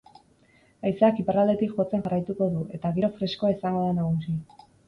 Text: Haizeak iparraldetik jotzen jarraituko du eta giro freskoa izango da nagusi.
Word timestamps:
Haizeak 0.89 1.19
iparraldetik 1.25 1.77
jotzen 1.81 2.05
jarraituko 2.07 2.49
du 2.57 2.65
eta 2.79 2.93
giro 2.99 3.13
freskoa 3.21 3.55
izango 3.59 3.85
da 3.87 3.93
nagusi. 4.03 4.39